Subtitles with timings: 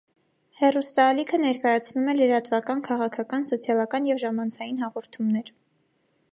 [0.61, 5.57] Հեռուստաալիքը ներկայացնում է լրատվական, քաղաքական, սոցիալական և ժամանցային հաղորդումներ։